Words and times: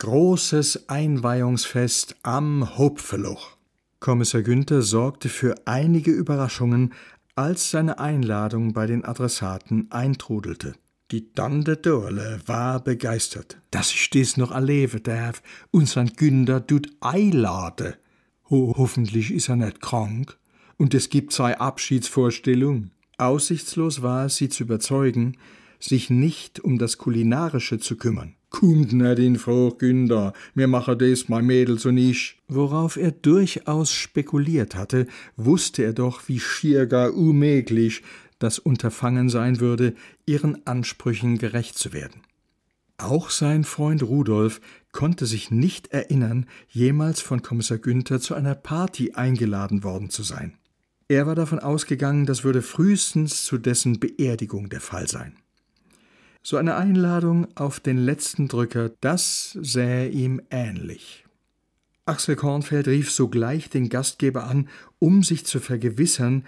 Großes 0.00 0.88
Einweihungsfest 0.88 2.14
am 2.22 2.78
Hopfeloch. 2.78 3.56
Kommissar 3.98 4.42
Günther 4.42 4.82
sorgte 4.82 5.28
für 5.28 5.56
einige 5.64 6.12
Überraschungen, 6.12 6.94
als 7.34 7.72
seine 7.72 7.98
Einladung 7.98 8.74
bei 8.74 8.86
den 8.86 9.04
Adressaten 9.04 9.90
eintrudelte. 9.90 10.76
Die 11.10 11.32
Tante 11.32 11.76
Dorle 11.76 12.40
war 12.46 12.78
begeistert, 12.78 13.60
dass 13.72 13.90
ich 13.90 14.08
dies 14.10 14.36
noch 14.36 14.52
erleben 14.52 15.02
darf 15.02 15.42
St. 15.88 16.16
Günther 16.16 16.64
tut 16.64 16.88
einlade. 17.00 17.98
Ho 18.50 18.74
hoffentlich 18.78 19.32
ist 19.32 19.48
er 19.48 19.56
nicht 19.56 19.80
krank 19.80 20.38
und 20.76 20.94
es 20.94 21.08
gibt 21.08 21.32
zwei 21.32 21.58
Abschiedsvorstellungen. 21.58 22.92
Aussichtslos 23.16 24.00
war 24.00 24.26
es, 24.26 24.36
sie 24.36 24.48
zu 24.48 24.62
überzeugen, 24.62 25.36
sich 25.80 26.08
nicht 26.08 26.60
um 26.60 26.78
das 26.78 26.98
Kulinarische 26.98 27.80
zu 27.80 27.96
kümmern. 27.96 28.36
Kommt 28.58 28.92
nicht 28.92 29.18
in 29.20 29.36
Frau 29.36 29.70
Günther, 29.70 30.32
mir 30.54 30.66
mache 30.66 30.96
des 30.96 31.28
mein 31.28 31.46
Mädel 31.46 31.78
so 31.78 31.92
nicht. 31.92 32.38
Worauf 32.48 32.96
er 32.96 33.12
durchaus 33.12 33.92
spekuliert 33.92 34.74
hatte, 34.74 35.06
wusste 35.36 35.84
er 35.84 35.92
doch, 35.92 36.22
wie 36.26 36.40
schier 36.40 36.86
gar 36.86 37.14
unmöglich 37.14 38.02
das 38.40 38.58
Unterfangen 38.58 39.28
sein 39.28 39.60
würde, 39.60 39.94
ihren 40.26 40.66
Ansprüchen 40.66 41.38
gerecht 41.38 41.78
zu 41.78 41.92
werden. 41.92 42.22
Auch 42.96 43.30
sein 43.30 43.62
Freund 43.62 44.02
Rudolf 44.02 44.60
konnte 44.90 45.26
sich 45.26 45.52
nicht 45.52 45.92
erinnern, 45.92 46.46
jemals 46.68 47.20
von 47.20 47.42
Kommissar 47.42 47.78
Günther 47.78 48.18
zu 48.18 48.34
einer 48.34 48.56
Party 48.56 49.12
eingeladen 49.12 49.84
worden 49.84 50.10
zu 50.10 50.24
sein. 50.24 50.54
Er 51.06 51.28
war 51.28 51.36
davon 51.36 51.60
ausgegangen, 51.60 52.26
das 52.26 52.42
würde 52.42 52.62
frühestens 52.62 53.44
zu 53.44 53.56
dessen 53.56 54.00
Beerdigung 54.00 54.68
der 54.68 54.80
Fall 54.80 55.06
sein. 55.06 55.36
So 56.42 56.56
eine 56.56 56.76
Einladung 56.76 57.48
auf 57.56 57.80
den 57.80 57.98
letzten 57.98 58.48
Drücker, 58.48 58.90
das 59.00 59.58
sähe 59.60 60.08
ihm 60.08 60.40
ähnlich. 60.50 61.24
Axel 62.06 62.36
Kornfeld 62.36 62.88
rief 62.88 63.10
sogleich 63.10 63.68
den 63.68 63.90
Gastgeber 63.90 64.44
an, 64.44 64.68
um 64.98 65.22
sich 65.22 65.44
zu 65.44 65.60
vergewissern, 65.60 66.46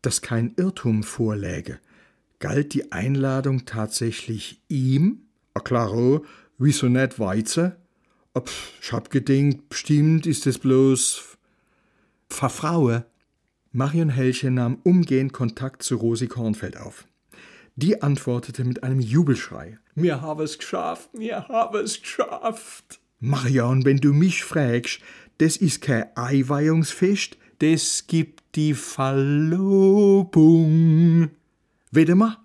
dass 0.00 0.22
kein 0.22 0.54
Irrtum 0.56 1.02
vorläge. 1.02 1.78
Galt 2.38 2.72
die 2.72 2.92
Einladung 2.92 3.66
tatsächlich 3.66 4.60
ihm? 4.68 5.22
A 5.54 5.60
klaro, 5.60 6.24
wieso 6.56 6.88
net 6.88 7.18
Weizer? 7.18 7.76
Ob, 8.34 8.50
ich 8.80 8.92
hab 8.92 9.10
gedingt, 9.10 9.68
bestimmt 9.68 10.26
ist 10.26 10.46
es 10.46 10.58
bloß 10.58 11.36
Verfraue. 12.28 13.04
Marion 13.70 14.08
Helche 14.08 14.50
nahm 14.50 14.78
umgehend 14.82 15.32
Kontakt 15.34 15.82
zu 15.82 15.96
Rosi 15.96 16.26
Kornfeld 16.26 16.78
auf. 16.78 17.06
Die 17.76 18.02
antwortete 18.02 18.64
mit 18.64 18.82
einem 18.82 19.00
Jubelschrei. 19.00 19.78
Mir 19.94 20.20
habe 20.20 20.44
es 20.44 20.58
geschafft, 20.58 21.14
mir 21.14 21.48
habe 21.48 21.78
es 21.78 22.00
geschafft. 22.00 23.00
Marion, 23.20 23.84
wenn 23.84 23.98
du 23.98 24.12
mich 24.12 24.44
fragst, 24.44 25.00
das 25.38 25.56
ist 25.56 25.80
kein 25.80 26.04
Eiweihungsfest, 26.16 27.38
das 27.60 28.06
gibt 28.06 28.42
die 28.56 28.74
Verlobung. 28.74 29.70
Wede 31.90 32.14
mal. 32.14 32.36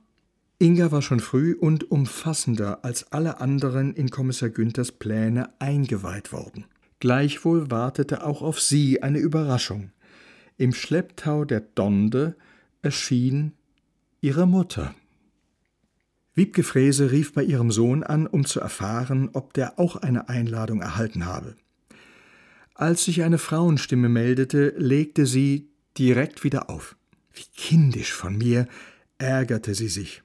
Inga 0.60 0.92
war 0.92 1.02
schon 1.04 1.20
früh 1.20 1.54
und 1.54 1.92
umfassender 1.92 2.84
als 2.84 3.12
alle 3.12 3.40
anderen 3.42 3.94
in 3.94 4.10
Kommissar 4.10 4.50
Günthers 4.50 4.92
Pläne 4.92 5.50
eingeweiht 5.60 6.32
worden. 6.32 6.66
Gleichwohl 7.00 7.70
wartete 7.70 8.26
auch 8.26 8.42
auf 8.42 8.60
sie 8.60 9.04
eine 9.04 9.20
Überraschung. 9.20 9.92
Im 10.58 10.74
Schlepptau 10.74 11.46
der 11.46 11.60
Donde 11.60 12.36
erschien 12.82 13.54
ihre 14.22 14.48
Mutter. 14.48 14.96
Wiebke 16.38 16.62
Frese 16.62 17.12
rief 17.12 17.34
bei 17.34 17.44
ihrem 17.44 17.72
Sohn 17.72 18.04
an, 18.04 18.28
um 18.28 18.46
zu 18.46 18.60
erfahren, 18.60 19.32
ob 19.34 19.54
der 19.54 19.80
auch 19.80 19.96
eine 19.96 20.30
Einladung 20.30 20.82
erhalten 20.82 21.26
habe. 21.26 21.56
Als 22.76 23.06
sich 23.06 23.24
eine 23.24 23.40
Frauenstimme 23.40 24.08
meldete, 24.08 24.76
legte 24.78 25.26
sie 25.26 25.72
direkt 25.98 26.44
wieder 26.44 26.70
auf. 26.70 26.96
Wie 27.34 27.46
kindisch 27.56 28.14
von 28.14 28.38
mir, 28.38 28.68
ärgerte 29.18 29.74
sie 29.74 29.88
sich. 29.88 30.22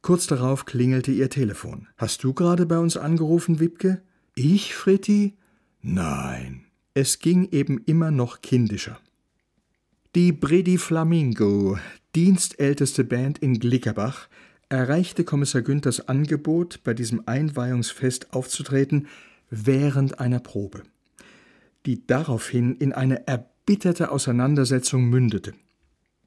Kurz 0.00 0.26
darauf 0.26 0.64
klingelte 0.64 1.12
ihr 1.12 1.28
Telefon. 1.28 1.88
Hast 1.98 2.24
du 2.24 2.32
gerade 2.32 2.64
bei 2.64 2.78
uns 2.78 2.96
angerufen, 2.96 3.60
Wiebke? 3.60 4.00
Ich, 4.34 4.74
Fritti? 4.74 5.36
Nein. 5.82 6.64
Es 6.94 7.18
ging 7.18 7.50
eben 7.50 7.82
immer 7.84 8.10
noch 8.10 8.40
kindischer. 8.40 8.98
Die 10.14 10.32
Bredi 10.32 10.78
Flamingo, 10.78 11.78
dienstälteste 12.14 13.04
Band 13.04 13.40
in 13.40 13.58
Glickerbach, 13.58 14.28
erreichte 14.68 15.24
Kommissar 15.24 15.62
Günthers 15.62 16.08
Angebot, 16.08 16.80
bei 16.84 16.94
diesem 16.94 17.22
Einweihungsfest 17.26 18.32
aufzutreten, 18.32 19.06
während 19.50 20.20
einer 20.20 20.40
Probe, 20.40 20.82
die 21.86 22.06
daraufhin 22.06 22.74
in 22.76 22.92
eine 22.92 23.26
erbitterte 23.26 24.10
Auseinandersetzung 24.10 25.04
mündete. 25.08 25.54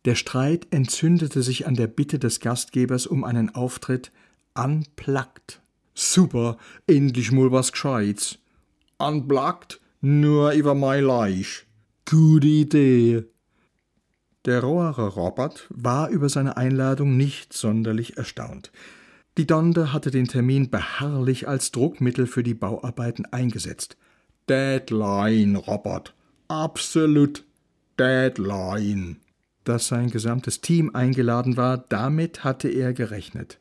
Der 0.06 0.16
Streit 0.16 0.68
entzündete 0.72 1.44
sich 1.44 1.68
an 1.68 1.76
der 1.76 1.88
Bitte 1.88 2.18
des 2.18 2.40
Gastgebers 2.40 3.06
um 3.06 3.24
einen 3.24 3.54
Auftritt 3.54 4.12
unplugged. 4.56 5.62
Super, 5.94 6.58
endlich 6.88 7.32
mal 7.32 7.52
was 7.52 7.72
Gescheites. 7.72 8.40
Unplugged? 8.98 9.80
Nur 10.02 10.54
über 10.54 10.74
mein 10.74 11.04
Leich. 11.04 11.68
Gute 12.10 12.48
Idee. 12.48 13.24
Der 14.46 14.62
rohere 14.62 15.08
Robert 15.08 15.68
war 15.70 16.10
über 16.10 16.28
seine 16.28 16.58
Einladung 16.58 17.16
nicht 17.16 17.54
sonderlich 17.54 18.18
erstaunt. 18.18 18.72
Die 19.38 19.46
Donde 19.46 19.94
hatte 19.94 20.10
den 20.10 20.28
Termin 20.28 20.72
beharrlich 20.72 21.48
als 21.48 21.72
Druckmittel 21.72 22.26
für 22.26 22.42
die 22.42 22.56
Bauarbeiten 22.56 23.26
eingesetzt. 23.26 23.98
Deadline, 24.50 25.56
Robert. 25.56 26.16
Absolut 26.48 27.46
Deadline. 28.00 29.18
Dass 29.64 29.88
sein 29.88 30.10
gesamtes 30.10 30.60
Team 30.60 30.96
eingeladen 30.96 31.56
war, 31.56 31.78
damit 31.78 32.44
hatte 32.44 32.68
er 32.68 32.94
gerechnet. 32.94 33.60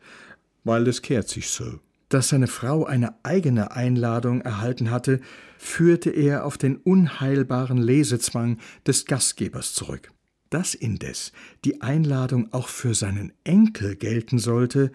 Weil 0.65 0.89
es 0.89 1.03
kehrt 1.03 1.29
sich 1.29 1.51
so. 1.51 1.79
Dass 2.09 2.31
seine 2.31 2.49
Frau 2.49 2.87
eine 2.87 3.15
eigene 3.23 3.71
Einladung 3.73 4.41
erhalten 4.41 4.91
hatte, 4.91 5.21
führte 5.59 6.11
er 6.11 6.45
auf 6.47 6.57
den 6.57 6.77
unheilbaren 6.77 7.79
Lesezwang 7.79 8.59
des 8.87 9.05
Gastgebers 9.05 9.75
zurück. 9.75 10.11
Dass 10.51 10.75
indes 10.75 11.33
die 11.65 11.81
Einladung 11.81 12.53
auch 12.53 12.67
für 12.67 12.95
seinen 12.95 13.33
Enkel 13.45 13.95
gelten 13.95 14.41
sollte, 14.41 14.91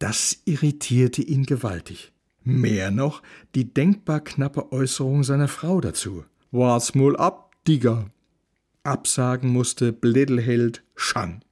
das 0.00 0.42
irritierte 0.44 1.22
ihn 1.22 1.44
gewaltig. 1.44 2.12
Mehr 2.42 2.90
noch 2.90 3.22
die 3.54 3.72
denkbar 3.72 4.20
knappe 4.20 4.72
Äußerung 4.72 5.22
seiner 5.22 5.46
Frau 5.46 5.80
dazu. 5.80 6.24
War's 6.50 6.96
mul 6.96 7.16
ab, 7.16 7.54
Digger. 7.68 8.10
Absagen 8.82 9.50
musste 9.50 9.92
Blittelheld 9.92 10.82
Schan. 10.96 11.44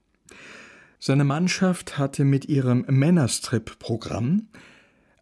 Seine 0.99 1.23
Mannschaft 1.23 1.97
hatte 1.97 2.25
mit 2.25 2.45
ihrem 2.45 2.83
Männerstrip-Programm 2.89 4.47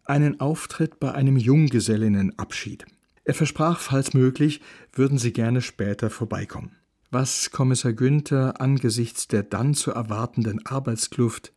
einen 0.04 0.40
Auftritt 0.40 0.98
bei 0.98 1.12
einem 1.12 1.36
Junggesellinnenabschied. 1.36 2.86
Er 3.24 3.34
versprach, 3.34 3.78
falls 3.78 4.14
möglich, 4.14 4.60
würden 4.92 5.18
sie 5.18 5.32
gerne 5.32 5.60
später 5.60 6.10
vorbeikommen 6.10 6.78
was 7.10 7.50
Kommissar 7.50 7.92
Günther 7.92 8.60
angesichts 8.60 9.28
der 9.28 9.42
dann 9.42 9.74
zu 9.74 9.92
erwartenden 9.92 10.64
Arbeitskluft 10.66 11.52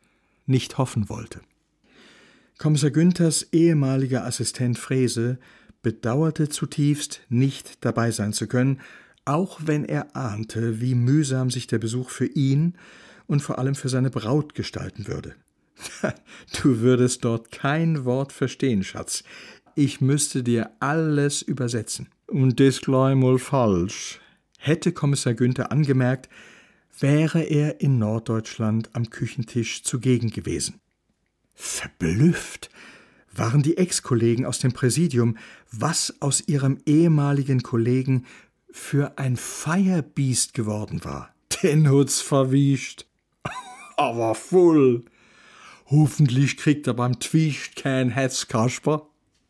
nicht 0.46 0.78
hoffen 0.78 1.10
wollte. 1.10 1.42
Kommissar 2.58 2.92
Günthers 2.92 3.48
ehemaliger 3.52 4.24
Assistent 4.26 4.78
Frese 4.78 5.40
bedauerte 5.82 6.48
zutiefst, 6.48 7.22
nicht 7.30 7.84
dabei 7.84 8.12
sein 8.12 8.34
zu 8.34 8.48
können, 8.48 8.82
auch 9.26 9.62
wenn 9.66 9.84
er 9.84 10.16
ahnte, 10.16 10.80
wie 10.80 10.96
mühsam 10.96 11.50
sich 11.50 11.68
der 11.68 11.80
Besuch 11.80 12.10
für 12.10 12.28
ihn 12.28 12.76
und 13.28 13.42
vor 13.42 13.60
allem 13.60 13.76
für 13.76 13.90
seine 13.90 14.10
Braut 14.10 14.56
gestalten 14.56 15.08
würde. 15.08 15.36
Du 16.62 16.82
würdest 16.82 17.26
dort 17.26 17.52
kein 17.52 18.06
Wort 18.06 18.32
verstehen, 18.32 18.84
Schatz. 18.84 19.24
Ich 19.74 20.02
müsste 20.02 20.44
dir 20.44 20.70
alles 20.80 21.42
übersetzen. 21.42 22.10
Und 22.28 22.60
das 22.60 22.82
gleich 22.82 23.16
mal 23.16 23.40
falsch, 23.40 24.20
Hätte 24.64 24.92
Kommissar 24.92 25.34
Günther 25.34 25.72
angemerkt, 25.72 26.30
wäre 27.00 27.42
er 27.42 27.82
in 27.82 27.98
Norddeutschland 27.98 28.92
am 28.94 29.10
Küchentisch 29.10 29.84
zugegen 29.84 30.30
gewesen. 30.30 30.80
Verblüfft 31.56 32.70
waren 33.34 33.64
die 33.64 33.78
Ex-Kollegen 33.78 34.46
aus 34.46 34.60
dem 34.60 34.72
Präsidium, 34.72 35.36
was 35.72 36.14
aus 36.20 36.48
ihrem 36.48 36.78
ehemaligen 36.86 37.64
Kollegen 37.64 38.28
für 38.70 39.18
ein 39.18 39.36
Feierbiest 39.36 40.54
geworden 40.54 41.04
war. 41.04 41.34
Den 41.64 41.90
hat's 41.90 42.22
verwischt. 42.22 43.08
Aber 43.98 44.36
voll. 44.36 45.06
Hoffentlich 45.88 46.58
kriegt 46.58 46.86
er 46.86 46.94
beim 46.94 47.20
Twicht 47.20 47.78
kein 47.78 48.12
Hetzkasper. 48.12 49.10